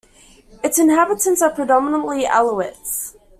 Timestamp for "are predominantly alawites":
1.43-3.15